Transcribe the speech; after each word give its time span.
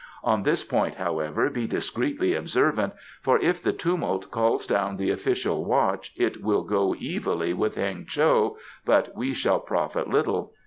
On 0.23 0.41
this 0.41 0.63
point, 0.63 0.95
however, 0.95 1.47
be 1.51 1.67
discreetly 1.67 2.33
observant, 2.33 2.93
for 3.21 3.37
if 3.37 3.61
the 3.61 3.71
tumult 3.71 4.31
calls 4.31 4.65
down 4.65 4.97
the 4.97 5.11
official 5.11 5.63
watch 5.63 6.11
it 6.17 6.41
will 6.43 6.63
go 6.63 6.95
evilly 6.99 7.53
with 7.53 7.75
Heng 7.75 8.07
cho, 8.07 8.57
but 8.83 9.15
we 9.15 9.35
shall 9.35 9.59
profit 9.59 10.07
little. 10.09 10.53